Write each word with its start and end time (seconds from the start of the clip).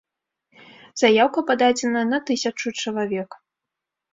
Заяўка 1.01 1.39
пададзена 1.51 2.01
на 2.15 2.21
тысячу 2.31 2.67
чалавек. 2.81 3.29